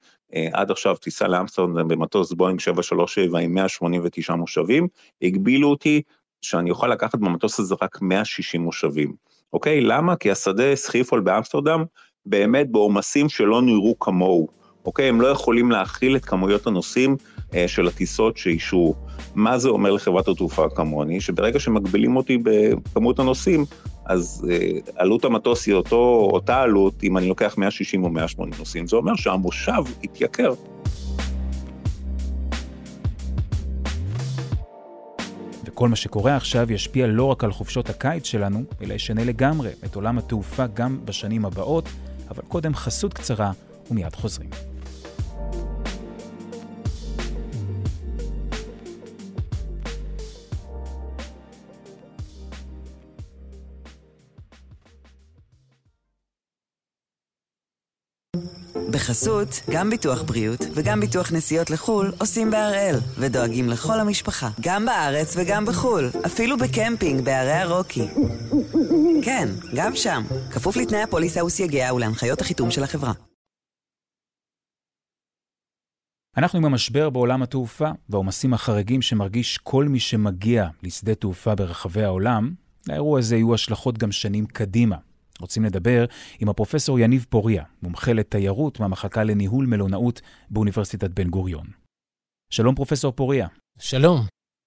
עד 0.53 0.71
עכשיו 0.71 0.95
טיסה 0.95 1.27
לאמסטרדם 1.27 1.87
במטוס 1.87 2.33
בואינג 2.33 2.59
737 2.59 3.39
עם 3.39 3.53
189 3.53 4.35
מושבים, 4.35 4.87
הגבילו 5.21 5.69
אותי 5.69 6.01
שאני 6.41 6.69
אוכל 6.69 6.87
לקחת 6.87 7.15
במטוס 7.15 7.59
הזה 7.59 7.75
רק 7.81 8.01
160 8.01 8.61
מושבים. 8.61 9.13
אוקיי? 9.53 9.81
למה? 9.81 10.15
כי 10.15 10.31
השדה 10.31 10.75
סחיפול 10.75 11.19
באמסטרדם 11.19 11.83
באמת 12.25 12.71
בעומסים 12.71 13.29
שלא 13.29 13.61
נראו 13.61 13.99
כמוהו. 13.99 14.47
אוקיי? 14.85 15.09
הם 15.09 15.21
לא 15.21 15.27
יכולים 15.27 15.71
להכיל 15.71 16.15
את 16.15 16.25
כמויות 16.25 16.67
הנוסעים 16.67 17.17
אה, 17.55 17.67
של 17.67 17.87
הטיסות 17.87 18.37
שאישרו. 18.37 18.95
מה 19.35 19.57
זה 19.57 19.69
אומר 19.69 19.91
לחברת 19.91 20.27
התעופה 20.27 20.69
כמוני? 20.75 21.21
שברגע 21.21 21.59
שמגבילים 21.59 22.15
אותי 22.15 22.37
בכמות 22.43 23.19
הנוסעים, 23.19 23.65
אז 24.05 24.48
אה, 24.51 24.79
עלות 24.95 25.25
המטוס 25.25 25.65
היא 25.65 25.75
אותו, 25.75 26.29
אותה 26.33 26.62
עלות 26.62 27.03
אם 27.03 27.17
אני 27.17 27.27
לוקח 27.27 27.57
160 27.57 28.03
או 28.03 28.10
180 28.10 28.53
נוסעים. 28.60 28.88
זה 28.88 28.95
אומר 28.95 29.15
שהמושב 29.15 29.83
יתייקר. 30.03 30.53
וכל 35.65 35.89
מה 35.89 35.95
שקורה 35.95 36.36
עכשיו 36.36 36.72
ישפיע 36.72 37.07
לא 37.07 37.24
רק 37.24 37.43
על 37.43 37.51
חופשות 37.51 37.89
הקיץ 37.89 38.25
שלנו, 38.25 38.63
אלא 38.81 38.93
ישנה 38.93 39.24
לגמרי 39.24 39.69
את 39.86 39.95
עולם 39.95 40.17
התעופה 40.17 40.67
גם 40.67 41.00
בשנים 41.05 41.45
הבאות, 41.45 41.89
אבל 42.29 42.41
קודם 42.48 42.75
חסות 42.75 43.13
קצרה 43.13 43.51
ומיד 43.91 44.15
חוזרים. 44.15 44.72
בחסות, 58.93 59.62
גם 59.71 59.89
ביטוח 59.89 60.21
בריאות 60.21 60.59
וגם 60.73 61.00
ביטוח 61.00 61.31
נסיעות 61.31 61.69
לחו"ל 61.69 62.13
עושים 62.19 62.51
בהראל, 62.51 62.95
ודואגים 63.17 63.69
לכל 63.69 64.00
המשפחה, 64.00 64.50
גם 64.62 64.85
בארץ 64.85 65.35
וגם 65.38 65.65
בחו"ל, 65.65 66.09
אפילו 66.25 66.57
בקמפינג 66.57 67.21
בערי 67.25 67.51
הרוקי. 67.51 68.07
כן, 69.25 69.50
גם 69.75 69.95
שם, 69.95 70.23
כפוף 70.51 70.77
לתנאי 70.77 71.01
הפוליסה 71.01 71.45
וסייגיה 71.45 71.93
ולהנחיות 71.93 72.41
החיתום 72.41 72.71
של 72.71 72.83
החברה. 72.83 73.13
אנחנו 76.38 76.59
עם 76.59 76.65
המשבר 76.65 77.09
בעולם 77.09 77.43
התעופה 77.43 77.89
והעומסים 78.09 78.53
החריגים 78.53 79.01
שמרגיש 79.01 79.57
כל 79.57 79.85
מי 79.88 80.00
שמגיע 80.00 80.67
לשדה 80.83 81.15
תעופה 81.15 81.55
ברחבי 81.55 82.03
העולם, 82.03 82.53
לאירוע 82.88 83.19
הזה 83.19 83.35
יהיו 83.35 83.53
השלכות 83.53 83.97
גם 83.97 84.12
שנים 84.12 84.45
קדימה. 84.45 84.95
רוצים 85.43 85.63
לדבר 85.65 86.05
עם 86.39 86.50
הפרופסור 86.50 87.00
יניב 87.00 87.25
פוריה, 87.29 87.63
מומחה 87.81 88.13
לתיירות 88.13 88.79
מהמחלקה 88.79 89.23
לניהול 89.23 89.65
מלונאות 89.65 90.21
באוניברסיטת 90.50 91.09
בן 91.09 91.29
גוריון. 91.29 91.67
שלום 92.50 92.75
פרופסור 92.75 93.12
פוריה. 93.12 93.47
שלום. 93.79 94.25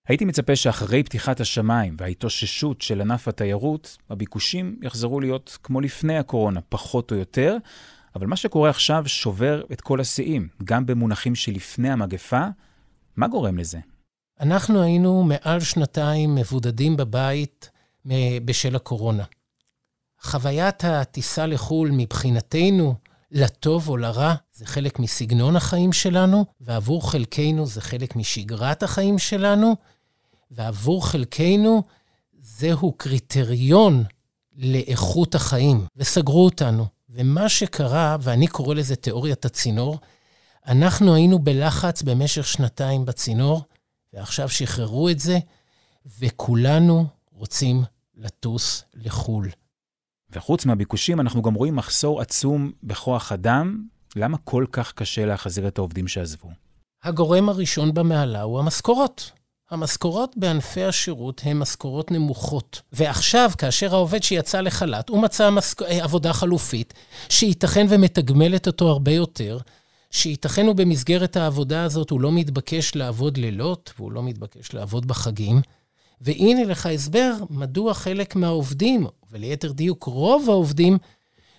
הייתי 0.08 0.24
מצפה 0.24 0.56
שאחרי 0.56 1.02
פתיחת 1.02 1.40
השמיים 1.40 1.96
וההתאוששות 1.98 2.82
של 2.82 3.00
ענף 3.00 3.28
התיירות, 3.28 3.96
הביקושים 4.10 4.78
יחזרו 4.82 5.20
להיות 5.20 5.58
כמו 5.62 5.80
לפני 5.80 6.18
הקורונה, 6.18 6.60
פחות 6.60 7.12
או 7.12 7.16
יותר, 7.16 7.56
אבל 8.14 8.26
מה 8.26 8.36
שקורה 8.36 8.70
עכשיו 8.70 9.02
שובר 9.06 9.62
את 9.72 9.80
כל 9.80 10.00
השיאים, 10.00 10.48
גם 10.64 10.86
במונחים 10.86 11.34
שלפני 11.34 11.90
המגפה. 11.90 12.46
מה 13.16 13.28
גורם 13.28 13.58
לזה? 13.58 13.78
אנחנו 14.40 14.82
היינו 14.82 15.22
מעל 15.22 15.60
שנתיים 15.60 16.34
מבודדים 16.34 16.96
בבית 16.96 17.70
בשל 18.44 18.76
הקורונה. 18.76 19.24
חוויית 20.26 20.84
הטיסה 20.84 21.46
לחו"ל 21.46 21.90
מבחינתנו, 21.92 22.94
לטוב 23.30 23.88
או 23.88 23.96
לרע, 23.96 24.34
זה 24.52 24.66
חלק 24.66 24.98
מסגנון 24.98 25.56
החיים 25.56 25.92
שלנו, 25.92 26.44
ועבור 26.60 27.10
חלקנו 27.10 27.66
זה 27.66 27.80
חלק 27.80 28.16
משגרת 28.16 28.82
החיים 28.82 29.18
שלנו, 29.18 29.76
ועבור 30.50 31.06
חלקנו 31.06 31.82
זהו 32.40 32.92
קריטריון 32.92 34.04
לאיכות 34.56 35.34
החיים, 35.34 35.86
וסגרו 35.96 36.44
אותנו. 36.44 36.86
ומה 37.10 37.48
שקרה, 37.48 38.16
ואני 38.20 38.46
קורא 38.46 38.74
לזה 38.74 38.96
תיאוריית 38.96 39.44
הצינור, 39.44 39.98
אנחנו 40.66 41.14
היינו 41.14 41.38
בלחץ 41.38 42.02
במשך 42.02 42.46
שנתיים 42.46 43.04
בצינור, 43.04 43.62
ועכשיו 44.12 44.48
שחררו 44.48 45.08
את 45.08 45.20
זה, 45.20 45.38
וכולנו 46.18 47.06
רוצים 47.32 47.84
לטוס 48.16 48.84
לחו"ל. 48.94 49.48
וחוץ 50.30 50.66
מהביקושים, 50.66 51.20
אנחנו 51.20 51.42
גם 51.42 51.54
רואים 51.54 51.76
מחסור 51.76 52.20
עצום 52.20 52.72
בכוח 52.82 53.32
אדם. 53.32 53.82
למה 54.16 54.36
כל 54.44 54.64
כך 54.72 54.92
קשה 54.92 55.26
להחזיר 55.26 55.68
את 55.68 55.78
העובדים 55.78 56.08
שעזבו? 56.08 56.48
הגורם 57.04 57.48
הראשון 57.48 57.94
במעלה 57.94 58.42
הוא 58.42 58.58
המשכורות. 58.58 59.30
המשכורות 59.70 60.36
בענפי 60.36 60.84
השירות 60.84 61.40
הן 61.44 61.58
משכורות 61.58 62.10
נמוכות. 62.10 62.82
ועכשיו, 62.92 63.50
כאשר 63.58 63.94
העובד 63.94 64.22
שיצא 64.22 64.60
לחל"ת, 64.60 65.08
הוא 65.08 65.22
מצא 65.22 65.50
משכ... 65.50 65.82
אה, 65.82 66.04
עבודה 66.04 66.32
חלופית, 66.32 66.94
שייתכן 67.28 67.86
ומתגמלת 67.88 68.66
אותו 68.66 68.88
הרבה 68.88 69.12
יותר, 69.12 69.58
שייתכן 70.10 70.68
ובמסגרת 70.68 71.36
העבודה 71.36 71.82
הזאת 71.82 72.10
הוא 72.10 72.20
לא 72.20 72.32
מתבקש 72.32 72.94
לעבוד 72.94 73.36
לילות, 73.36 73.92
והוא 73.98 74.12
לא 74.12 74.22
מתבקש 74.22 74.74
לעבוד 74.74 75.06
בחגים. 75.06 75.60
והנה 76.20 76.64
לך 76.64 76.86
הסבר 76.86 77.32
מדוע 77.50 77.94
חלק 77.94 78.36
מהעובדים, 78.36 79.06
וליתר 79.30 79.72
דיוק 79.72 80.04
רוב 80.04 80.50
העובדים, 80.50 80.98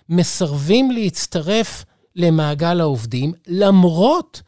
מסרבים 0.08 0.90
להצטרף 0.90 1.84
למעגל 2.16 2.80
העובדים, 2.80 3.32
למרות 3.46 4.42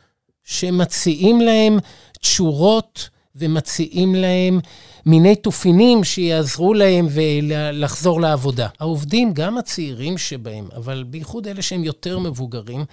שמציעים 0.45 1.41
להם 1.41 1.79
תשורות 2.21 3.09
ומציעים 3.37 4.15
להם 4.15 4.61
מיני 5.07 5.37
תופינים 5.37 6.05
שיעזרו 6.05 6.75
להם 6.75 7.07
ולחזור 7.11 8.21
לעבודה. 8.21 8.69
העובדים, 8.81 9.33
גם 9.33 9.59
הצעירים 9.59 10.19
שבהם, 10.19 10.69
אבל 10.77 11.05
בייחוד 11.07 11.47
אלה 11.47 11.63
שהם 11.63 11.85
יותר 11.85 12.19
מבוגרים, 12.19 12.85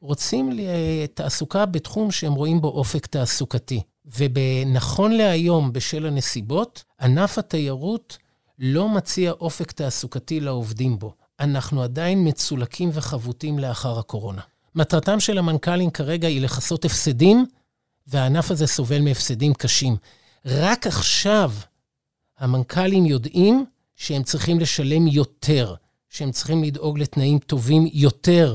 רוצים 0.00 0.58
תעסוקה 1.14 1.66
בתחום 1.66 2.10
שהם 2.10 2.34
רואים 2.34 2.60
בו 2.60 2.68
אופק 2.68 3.06
תעסוקתי. 3.06 3.80
ונכון 4.18 5.12
להיום, 5.12 5.72
בשל 5.72 6.06
הנסיבות, 6.06 6.84
ענף 7.00 7.38
התיירות 7.38 8.18
לא 8.58 8.88
מציע 8.88 9.30
אופק 9.30 9.72
תעסוקתי 9.72 10.40
לעובדים 10.40 10.98
בו. 10.98 11.14
אנחנו 11.40 11.82
עדיין 11.82 12.28
מצולקים 12.28 12.90
וחבוטים 12.92 13.58
לאחר 13.58 13.98
הקורונה. 13.98 14.42
מטרתם 14.74 15.20
של 15.20 15.38
המנכ"לים 15.38 15.90
כרגע 15.90 16.28
היא 16.28 16.40
לכסות 16.40 16.84
הפסדים, 16.84 17.46
והענף 18.06 18.50
הזה 18.50 18.66
סובל 18.66 19.00
מהפסדים 19.00 19.54
קשים. 19.54 19.96
רק 20.46 20.86
עכשיו 20.86 21.52
המנכ"לים 22.38 23.06
יודעים 23.06 23.64
שהם 23.96 24.22
צריכים 24.22 24.60
לשלם 24.60 25.06
יותר, 25.06 25.74
שהם 26.10 26.30
צריכים 26.30 26.64
לדאוג 26.64 26.98
לתנאים 26.98 27.38
טובים 27.38 27.88
יותר 27.92 28.54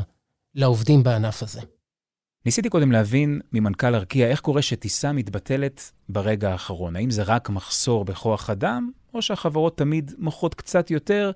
לעובדים 0.55 1.03
בענף 1.03 1.43
הזה. 1.43 1.62
ניסיתי 2.45 2.69
קודם 2.69 2.91
להבין 2.91 3.41
ממנכ"ל 3.51 3.95
ארקיע 3.95 4.27
איך 4.27 4.39
קורה 4.39 4.62
שטיסה 4.62 5.12
מתבטלת 5.12 5.91
ברגע 6.10 6.51
האחרון. 6.51 6.95
האם 6.95 7.10
זה 7.10 7.24
רק 7.24 7.50
מחסור 7.50 8.05
בכוח 8.05 8.50
אדם, 8.50 8.91
או 9.13 9.21
שהחברות 9.21 9.77
תמיד 9.77 10.12
מוכרות 10.17 10.55
קצת 10.55 10.91
יותר, 10.91 11.31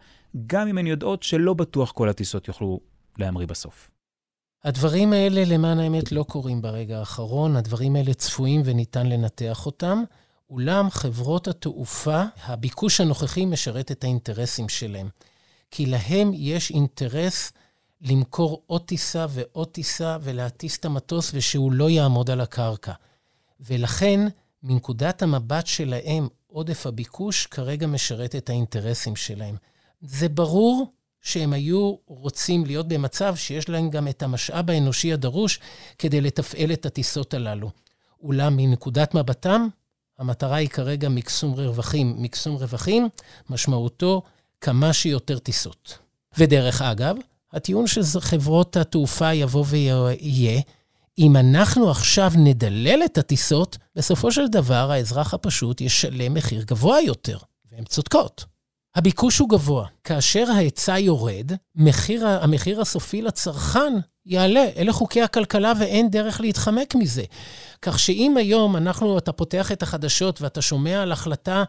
גם 0.47 0.67
אם 0.67 0.77
הן 0.77 0.87
יודעות 0.87 1.23
שלא 1.23 1.53
בטוח 1.53 1.91
כל 1.91 2.09
הטיסות 2.09 2.47
יוכלו 2.47 2.79
להמריא 3.17 3.47
בסוף. 3.47 3.91
הדברים 4.63 5.13
האלה, 5.13 5.43
למען 5.45 5.79
האמת, 5.79 6.11
לא 6.11 6.23
קורים 6.23 6.61
ברגע 6.61 6.99
האחרון. 6.99 7.55
הדברים 7.55 7.95
האלה 7.95 8.13
צפויים 8.13 8.61
וניתן 8.65 9.07
לנתח 9.07 9.65
אותם. 9.65 10.03
אולם 10.49 10.89
חברות 10.89 11.47
התעופה, 11.47 12.23
הביקוש 12.43 13.01
הנוכחי 13.01 13.45
משרת 13.45 13.91
את 13.91 14.03
האינטרסים 14.03 14.69
שלהם. 14.69 15.09
כי 15.71 15.85
להם 15.85 16.31
יש 16.33 16.71
אינטרס 16.71 17.51
למכור 18.01 18.63
עוד 18.67 18.81
טיסה 18.81 19.25
ועוד 19.29 19.67
טיסה 19.67 20.17
ולהטיס 20.21 20.77
את 20.77 20.85
המטוס 20.85 21.31
ושהוא 21.33 21.71
לא 21.71 21.89
יעמוד 21.89 22.29
על 22.29 22.41
הקרקע. 22.41 22.93
ולכן, 23.59 24.27
מנקודת 24.63 25.21
המבט 25.21 25.67
שלהם, 25.67 26.27
עודף 26.47 26.87
הביקוש 26.87 27.45
כרגע 27.45 27.87
משרת 27.87 28.35
את 28.35 28.49
האינטרסים 28.49 29.15
שלהם. 29.15 29.55
זה 30.01 30.29
ברור 30.29 30.89
שהם 31.21 31.53
היו 31.53 31.95
רוצים 32.07 32.65
להיות 32.65 32.87
במצב 32.87 33.35
שיש 33.35 33.69
להם 33.69 33.89
גם 33.89 34.07
את 34.07 34.23
המשאב 34.23 34.69
האנושי 34.69 35.13
הדרוש 35.13 35.59
כדי 35.97 36.21
לתפעל 36.21 36.73
את 36.73 36.85
הטיסות 36.85 37.33
הללו. 37.33 37.71
אולם 38.23 38.57
מנקודת 38.57 39.13
מבטם, 39.13 39.67
המטרה 40.19 40.55
היא 40.55 40.69
כרגע 40.69 41.09
מקסום 41.09 41.53
רווחים. 41.53 42.15
מקסום 42.17 42.55
רווחים, 42.55 43.09
משמעותו 43.49 44.21
כמה 44.61 44.93
שיותר 44.93 45.39
טיסות. 45.39 45.97
ודרך 46.37 46.81
אגב, 46.81 47.15
הטיעון 47.55 47.87
של 47.87 48.01
חברות 48.19 48.77
התעופה 48.77 49.33
יבוא 49.33 49.65
ויהיה, 49.67 50.61
אם 51.19 51.35
אנחנו 51.35 51.91
עכשיו 51.91 52.31
נדלל 52.37 53.01
את 53.05 53.17
הטיסות, 53.17 53.77
בסופו 53.95 54.31
של 54.31 54.47
דבר 54.47 54.91
האזרח 54.91 55.33
הפשוט 55.33 55.81
ישלם 55.81 56.33
מחיר 56.33 56.63
גבוה 56.63 57.01
יותר, 57.01 57.37
והן 57.71 57.83
צודקות. 57.83 58.45
הביקוש 58.95 59.39
הוא 59.39 59.49
גבוה. 59.49 59.87
כאשר 60.03 60.51
ההיצע 60.51 60.99
יורד, 60.99 61.51
מחיר, 61.75 62.27
המחיר 62.27 62.81
הסופי 62.81 63.21
לצרכן 63.21 63.93
יעלה. 64.25 64.65
אלה 64.77 64.93
חוקי 64.93 65.21
הכלכלה 65.21 65.73
ואין 65.79 66.09
דרך 66.09 66.41
להתחמק 66.41 66.95
מזה. 66.95 67.23
כך 67.81 67.99
שאם 67.99 68.37
היום 68.37 68.75
אנחנו, 68.75 69.17
אתה 69.17 69.31
פותח 69.31 69.71
את 69.71 69.83
החדשות 69.83 70.41
ואתה 70.41 70.61
שומע 70.61 71.01
על 71.01 71.11
החלטה 71.11 71.63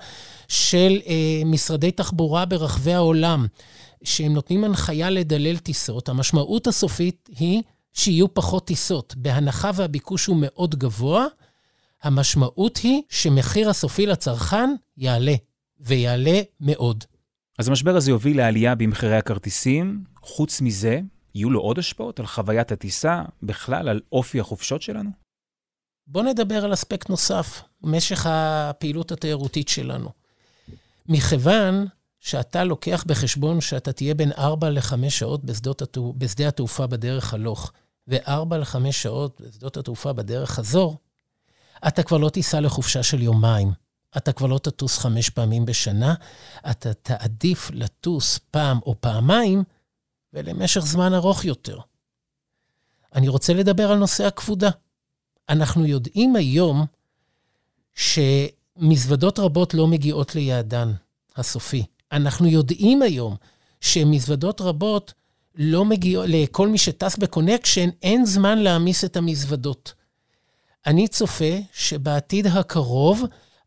של 0.48 1.00
אה, 1.06 1.42
משרדי 1.44 1.90
תחבורה 1.90 2.44
ברחבי 2.44 2.94
העולם, 2.94 3.46
שהם 4.02 4.32
נותנים 4.32 4.64
הנחיה 4.64 5.10
לדלל 5.10 5.56
טיסות, 5.56 6.08
המשמעות 6.08 6.66
הסופית 6.66 7.28
היא 7.38 7.62
שיהיו 7.92 8.34
פחות 8.34 8.66
טיסות. 8.66 9.14
בהנחה 9.16 9.70
והביקוש 9.74 10.26
הוא 10.26 10.36
מאוד 10.40 10.74
גבוה, 10.74 11.26
המשמעות 12.02 12.76
היא 12.76 13.02
שמחיר 13.08 13.70
הסופי 13.70 14.06
לצרכן 14.06 14.70
יעלה, 14.96 15.34
ויעלה 15.80 16.40
מאוד. 16.60 17.04
אז 17.58 17.68
המשבר 17.68 17.96
הזה 17.96 18.10
יוביל 18.10 18.36
לעלייה 18.36 18.74
במחירי 18.74 19.16
הכרטיסים. 19.16 20.04
חוץ 20.22 20.60
מזה, 20.60 21.00
יהיו 21.34 21.50
לו 21.50 21.60
עוד 21.60 21.78
השפעות 21.78 22.20
על 22.20 22.26
חוויית 22.26 22.72
הטיסה, 22.72 23.22
בכלל 23.42 23.88
על 23.88 24.00
אופי 24.12 24.40
החופשות 24.40 24.82
שלנו? 24.82 25.10
בואו 26.06 26.24
נדבר 26.24 26.64
על 26.64 26.72
אספקט 26.72 27.10
נוסף, 27.10 27.62
משך 27.82 28.26
הפעילות 28.28 29.12
התיירותית 29.12 29.68
שלנו. 29.68 30.10
מכיוון 31.08 31.86
שאתה 32.26 32.64
לוקח 32.64 33.04
בחשבון 33.06 33.60
שאתה 33.60 33.92
תהיה 33.92 34.14
בין 34.14 34.32
4 34.32 34.70
ל-5 34.70 35.10
שעות 35.10 35.44
בשדות. 35.44 35.98
בשדה 36.18 36.48
התעופה 36.48 36.86
בדרך 36.86 37.34
הלוך, 37.34 37.72
ו-4 38.08 38.56
ל-5 38.56 38.92
שעות 38.92 39.40
בשדות 39.40 39.76
התעופה 39.76 40.12
בדרך 40.12 40.50
חזור, 40.50 40.96
אתה 41.88 42.02
כבר 42.02 42.16
לא 42.16 42.28
תיסע 42.28 42.60
לחופשה 42.60 43.02
של 43.02 43.22
יומיים. 43.22 43.72
אתה 44.16 44.32
כבר 44.32 44.46
לא 44.46 44.58
תטוס 44.58 44.98
חמש 44.98 45.30
פעמים 45.30 45.66
בשנה, 45.66 46.14
אתה 46.70 46.94
תעדיף 46.94 47.70
לטוס 47.74 48.38
פעם 48.50 48.78
או 48.86 48.94
פעמיים, 49.00 49.64
ולמשך 50.32 50.80
זמן 50.80 51.14
ארוך 51.14 51.44
יותר. 51.44 51.78
אני 53.14 53.28
רוצה 53.28 53.54
לדבר 53.54 53.90
על 53.90 53.98
נושא 53.98 54.24
הכבודה. 54.24 54.70
אנחנו 55.48 55.86
יודעים 55.86 56.36
היום 56.36 56.86
שמזוודות 57.94 59.38
רבות 59.38 59.74
לא 59.74 59.86
מגיעות 59.86 60.34
ליעדן 60.34 60.92
הסופי. 61.36 61.86
אנחנו 62.12 62.46
יודעים 62.46 63.02
היום 63.02 63.36
שמזוודות 63.80 64.60
רבות 64.60 65.12
לא 65.54 65.84
מגיעות, 65.84 66.24
לכל 66.28 66.68
מי 66.68 66.78
שטס 66.78 67.16
בקונקשן, 67.16 67.88
אין 68.02 68.24
זמן 68.24 68.58
להעמיס 68.58 69.04
את 69.04 69.16
המזוודות. 69.16 69.94
אני 70.86 71.08
צופה 71.08 71.54
שבעתיד 71.72 72.46
הקרוב 72.46 73.22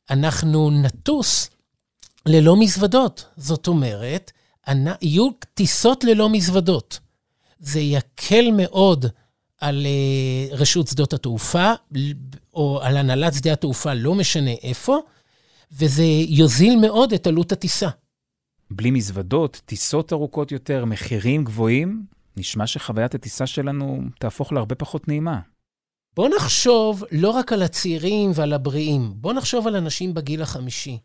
אנחנו 0.09 0.71
נטוס 0.71 1.49
ללא 2.25 2.55
מזוודות. 2.59 3.25
זאת 3.37 3.67
אומרת, 3.67 4.31
יהיו 5.01 5.29
טיסות 5.53 6.03
ללא 6.03 6.29
מזוודות. 6.29 6.99
זה 7.59 7.79
יקל 7.79 8.51
מאוד 8.51 9.05
על 9.61 9.85
uh, 9.85 10.55
רשות 10.55 10.87
שדות 10.87 11.13
התעופה, 11.13 11.73
או 12.53 12.79
על 12.81 12.97
הנהלת 12.97 13.33
שדה 13.33 13.53
התעופה, 13.53 13.93
לא 13.93 14.15
משנה 14.15 14.51
איפה, 14.51 14.99
וזה 15.71 16.03
יוזיל 16.27 16.75
מאוד 16.75 17.13
את 17.13 17.27
עלות 17.27 17.51
הטיסה. 17.51 17.89
בלי 18.71 18.91
מזוודות, 18.91 19.61
טיסות 19.65 20.13
ארוכות 20.13 20.51
יותר, 20.51 20.85
מחירים 20.85 21.43
גבוהים, 21.43 22.05
נשמע 22.37 22.67
שחוויית 22.67 23.15
הטיסה 23.15 23.47
שלנו 23.47 24.01
תהפוך 24.19 24.53
להרבה 24.53 24.75
פחות 24.75 25.07
נעימה. 25.07 25.39
בוא 26.15 26.29
נחשוב 26.35 27.03
לא 27.11 27.29
רק 27.29 27.53
על 27.53 27.63
הצעירים 27.63 28.31
ועל 28.35 28.53
הבריאים, 28.53 29.13
בוא 29.15 29.33
נחשוב 29.33 29.67
על 29.67 29.75
אנשים 29.75 30.13
בגיל 30.13 30.41
החמישי. 30.41 30.97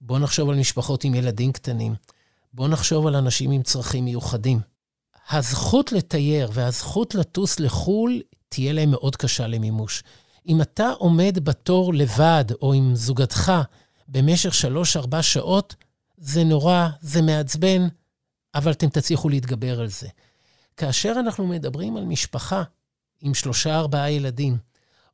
בוא 0.00 0.18
נחשוב 0.18 0.50
על 0.50 0.56
משפחות 0.56 1.04
עם 1.04 1.14
ילדים 1.14 1.52
קטנים. 1.52 1.94
בוא 2.52 2.68
נחשוב 2.68 3.06
על 3.06 3.16
אנשים 3.16 3.50
עם 3.50 3.62
צרכים 3.62 4.04
מיוחדים. 4.04 4.60
הזכות 5.30 5.92
לתייר 5.92 6.50
והזכות 6.52 7.14
לטוס 7.14 7.60
לחו"ל 7.60 8.22
תהיה 8.48 8.72
להם 8.72 8.90
מאוד 8.90 9.16
קשה 9.16 9.46
למימוש. 9.46 10.02
אם 10.48 10.60
אתה 10.60 10.90
עומד 10.90 11.38
בתור 11.42 11.94
לבד 11.94 12.44
או 12.62 12.72
עם 12.72 12.94
זוגתך 12.94 13.52
במשך 14.08 14.54
שלוש-ארבע 14.54 15.22
שעות, 15.22 15.74
זה 16.16 16.44
נורא, 16.44 16.88
זה 17.00 17.22
מעצבן, 17.22 17.86
אבל 18.54 18.72
אתם 18.72 18.88
תצליחו 18.88 19.28
להתגבר 19.28 19.80
על 19.80 19.88
זה. 19.88 20.08
כאשר 20.76 21.14
אנחנו 21.18 21.46
מדברים 21.46 21.96
על 21.96 22.04
משפחה 22.04 22.62
עם 23.20 23.34
שלושה-ארבעה 23.34 24.10
ילדים, 24.10 24.56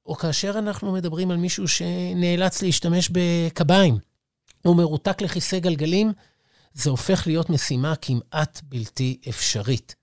או 0.07 0.15
כאשר 0.15 0.59
אנחנו 0.59 0.93
מדברים 0.93 1.31
על 1.31 1.37
מישהו 1.37 1.69
שנאלץ 1.69 2.63
להשתמש 2.63 3.11
בקביים, 3.13 3.99
או 4.65 4.75
מרותק 4.75 5.23
לכיסא 5.23 5.59
גלגלים, 5.59 6.13
זה 6.73 6.91
הופך 6.91 7.27
להיות 7.27 7.51
משימה 7.51 7.95
כמעט 7.97 8.61
בלתי 8.65 9.21
אפשרית. 9.29 9.95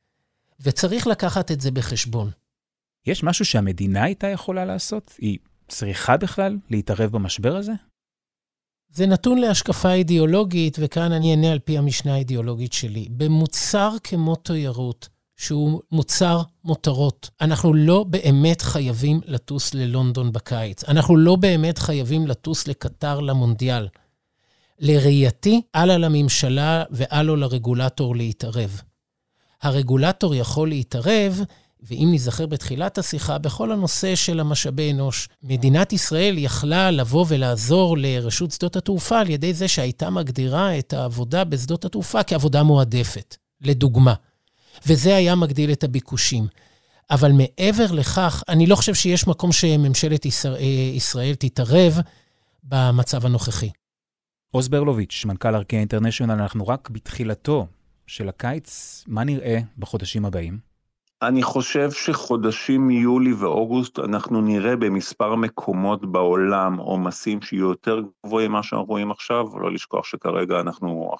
וצריך 0.59 1.07
לקחת 1.07 1.51
את 1.51 1.61
זה 1.61 1.71
בחשבון. 1.71 2.31
יש 3.05 3.23
משהו 3.23 3.45
שהמדינה 3.45 4.03
הייתה 4.03 4.27
יכולה 4.27 4.65
לעשות? 4.65 5.13
היא 5.17 5.37
צריכה 5.67 6.17
בכלל 6.17 6.57
להתערב 6.69 7.11
במשבר 7.11 7.55
הזה? 7.55 7.71
זה 8.89 9.05
נתון 9.05 9.37
להשקפה 9.37 9.93
אידיאולוגית, 9.93 10.77
וכאן 10.81 11.11
אני 11.11 11.31
אענה 11.31 11.51
על 11.51 11.59
פי 11.59 11.77
המשנה 11.77 12.13
האידיאולוגית 12.13 12.73
שלי. 12.73 13.07
במוצר 13.11 13.91
כמו 14.03 14.35
תיירות, 14.35 15.09
שהוא 15.37 15.81
מוצר 15.91 16.41
מותרות. 16.63 17.29
אנחנו 17.41 17.73
לא 17.73 18.03
באמת 18.03 18.61
חייבים 18.61 19.21
לטוס 19.25 19.73
ללונדון 19.73 20.31
בקיץ. 20.31 20.83
אנחנו 20.83 21.17
לא 21.17 21.35
באמת 21.35 21.77
חייבים 21.77 22.27
לטוס 22.27 22.67
לקטר 22.67 23.19
למונדיאל. 23.19 23.87
לראייתי, 24.79 25.61
אל 25.75 25.91
על 25.91 26.03
הממשלה 26.03 26.83
ואל 26.91 27.25
לו 27.25 27.35
לרגולטור 27.35 28.15
להתערב. 28.15 28.81
הרגולטור 29.61 30.35
יכול 30.35 30.69
להתערב, 30.69 31.41
ואם 31.83 32.09
נזכר 32.11 32.45
בתחילת 32.45 32.97
השיחה, 32.97 33.37
בכל 33.37 33.71
הנושא 33.71 34.15
של 34.15 34.39
המשאבי 34.39 34.91
אנוש. 34.91 35.29
מדינת 35.43 35.93
ישראל 35.93 36.37
יכלה 36.37 36.91
לבוא 36.91 37.25
ולעזור 37.27 37.97
לרשות 37.97 38.51
שדות 38.51 38.75
התעופה 38.75 39.19
על 39.19 39.29
ידי 39.29 39.53
זה 39.53 39.67
שהייתה 39.67 40.09
מגדירה 40.09 40.79
את 40.79 40.93
העבודה 40.93 41.43
בשדות 41.43 41.85
התעופה 41.85 42.23
כעבודה 42.23 42.63
מועדפת, 42.63 43.35
לדוגמה. 43.61 44.13
וזה 44.87 45.15
היה 45.15 45.35
מגדיל 45.35 45.71
את 45.71 45.83
הביקושים. 45.83 46.47
אבל 47.11 47.31
מעבר 47.31 47.91
לכך, 47.91 48.43
אני 48.49 48.67
לא 48.67 48.75
חושב 48.75 48.93
שיש 48.93 49.27
מקום 49.27 49.51
שממשלת 49.51 50.25
ישראל, 50.25 50.61
ישראל 50.95 51.35
תתערב 51.35 51.99
במצב 52.63 53.25
הנוכחי. 53.25 53.69
עוז 54.51 54.67
ברלוביץ', 54.67 55.23
מנכ"ל 55.25 55.55
ארקיע 55.55 55.79
אינטרנשיונל, 55.79 56.33
אנחנו 56.33 56.67
רק 56.67 56.89
בתחילתו 56.89 57.67
של 58.07 58.29
הקיץ, 58.29 59.03
מה 59.07 59.23
נראה 59.23 59.59
בחודשים 59.77 60.25
הבאים? 60.25 60.66
אני 61.21 61.43
חושב 61.43 61.91
שחודשים 61.91 62.89
יולי 62.89 63.33
ואוגוסט 63.33 63.99
אנחנו 63.99 64.41
נראה 64.41 64.75
במספר 64.75 65.35
מקומות 65.35 66.11
בעולם 66.11 66.77
עומסים 66.77 67.41
שיהיו 67.41 67.69
יותר 67.69 68.01
גבוהים 68.25 68.51
ממה 68.51 68.63
שאנחנו 68.63 68.85
רואים 68.85 69.11
עכשיו, 69.11 69.59
לא 69.59 69.71
לשכוח 69.71 70.05
שכרגע 70.05 70.59
אנחנו, 70.59 71.11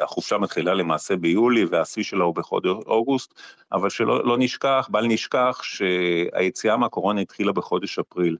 החופשה 0.00 0.38
מתחילה 0.38 0.74
למעשה 0.74 1.16
ביולי 1.16 1.64
והשיא 1.64 2.02
שלה 2.02 2.24
הוא 2.24 2.34
בחודש 2.34 2.70
אוגוסט, 2.86 3.34
אבל 3.72 3.90
שלא 3.90 4.24
לא 4.26 4.36
נשכח, 4.38 4.88
בל 4.90 5.06
נשכח 5.06 5.60
שהיציאה 5.62 6.76
מהקורונה 6.76 7.20
התחילה 7.20 7.52
בחודש 7.52 7.98
אפריל. 7.98 8.36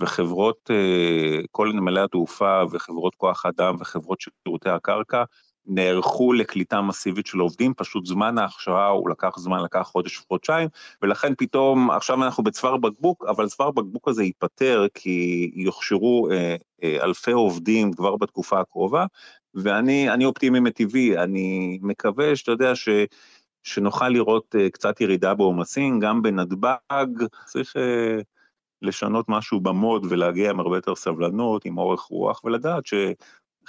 וחברות, 0.00 0.70
אה, 0.70 1.40
כל 1.50 1.72
נמלי 1.74 2.00
התעופה 2.00 2.62
וחברות 2.70 3.14
כוח 3.14 3.46
אדם 3.46 3.76
וחברות 3.80 4.18
שירותי 4.20 4.68
הקרקע 4.68 5.24
נערכו 5.72 6.32
לקליטה 6.32 6.80
מסיבית 6.80 7.26
של 7.26 7.38
עובדים, 7.38 7.74
פשוט 7.74 8.06
זמן 8.06 8.38
ההכשרה 8.38 8.88
הוא 8.88 9.10
לקח 9.10 9.38
זמן, 9.38 9.62
לקח 9.62 9.82
חודש 9.82 10.18
וחודשיים, 10.18 10.68
ולכן 11.02 11.32
פתאום, 11.38 11.90
עכשיו 11.90 12.24
אנחנו 12.24 12.44
בצוואר 12.44 12.76
בקבוק, 12.76 13.24
אבל 13.28 13.48
צוואר 13.48 13.70
בקבוק 13.70 14.08
הזה 14.08 14.24
ייפתר 14.24 14.86
כי 14.94 15.50
יוכשרו 15.54 16.28
אה, 16.30 16.56
אה, 16.82 17.04
אלפי 17.04 17.32
עובדים 17.32 17.92
כבר 17.92 18.16
בתקופה 18.16 18.60
הקרובה, 18.60 19.06
ואני 19.54 20.24
אופטימי 20.24 20.60
מטבעי, 20.60 21.18
אני 21.18 21.78
מקווה 21.82 22.36
שאתה 22.36 22.52
יודע 22.52 22.74
ש... 22.74 22.88
שנוכל 23.62 24.08
לראות 24.08 24.54
uh, 24.54 24.70
קצת 24.70 25.00
ירידה 25.00 25.34
בעומסים, 25.34 26.00
גם 26.00 26.22
בנתב"ג, 26.22 27.06
צריך 27.46 27.76
uh, 27.76 27.80
לשנות 28.82 29.28
משהו 29.28 29.60
במוד 29.60 30.06
ולהגיע 30.10 30.50
עם 30.50 30.60
הרבה 30.60 30.76
יותר 30.76 30.94
סבלנות, 30.94 31.64
עם 31.64 31.78
אורך 31.78 32.00
רוח, 32.00 32.44
ולדעת 32.44 32.86
ש... 32.86 32.94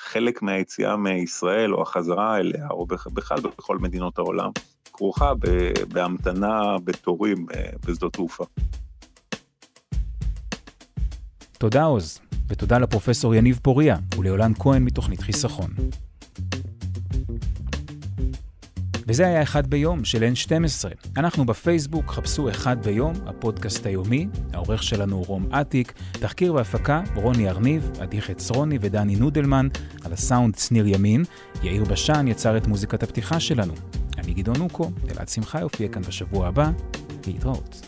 חלק 0.04 0.42
מהיציאה 0.42 0.98
מישראל 0.98 1.74
או 1.74 1.82
החזרה 1.82 2.38
אליה, 2.38 2.68
או 2.70 2.86
בכלל 3.14 3.40
בכל 3.40 3.78
מדינות 3.78 4.20
העולם, 4.20 4.52
כרוכה 4.94 5.34
בהמתנה 5.88 6.62
בתורים 6.84 7.46
אה, 7.56 7.70
בשדות 7.86 8.14
תעופה. 8.14 8.44
תודה 11.58 11.84
עוז, 11.84 12.20
ותודה 12.48 12.78
לפרופסור 12.78 13.36
יניב 13.36 13.60
פוריה 13.62 13.98
וליולן 14.18 14.52
כהן 14.60 14.84
מתוכנית 14.84 15.20
חיסכון. 15.20 15.72
וזה 19.12 19.28
היה 19.28 19.44
אחד 19.44 19.68
ביום 19.68 20.06
של 20.06 20.24
N12. 20.34 20.88
אנחנו 21.18 21.46
בפייסבוק, 21.46 22.12
חפשו 22.12 22.50
אחד 22.50 22.86
ביום, 22.86 23.14
הפודקאסט 23.26 23.86
היומי. 23.86 24.28
העורך 24.54 24.84
שלנו 24.84 25.16
הוא 25.16 25.26
רום 25.28 25.54
אטיק, 25.54 25.94
תחקיר 26.12 26.54
והפקה 26.54 27.02
רוני 27.16 27.50
ארניב, 27.50 27.90
עדי 28.00 28.22
חצרוני 28.22 28.78
ודני 28.82 29.16
נודלמן, 29.16 29.68
על 30.04 30.14
הסאונד 30.14 30.56
צניר 30.56 30.88
ימין. 30.88 31.24
יאיר 31.64 31.84
בשן 31.84 32.28
יצר 32.28 32.58
את 32.58 32.68
מוזיקת 32.68 33.04
הפתיחה 33.04 33.40
שלנו. 33.40 33.74
אני 34.18 34.34
גדעון 34.34 34.62
אוקו, 34.62 34.92
אלעד 35.10 35.30
שמחה 35.30 35.60
יופיע 35.60 35.88
כאן 35.88 36.02
בשבוע 36.02 36.48
הבא. 36.48 36.72
להתראות. 37.28 37.88